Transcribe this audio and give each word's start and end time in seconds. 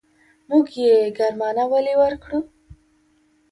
موږ 0.49 0.67
يې 0.83 0.93
ګرمانه 1.17 1.63
ولې 1.71 1.93
ورکړو. 2.01 2.39